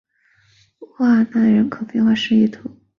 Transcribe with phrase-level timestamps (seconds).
[0.97, 2.51] 瓦德奈人口变化图示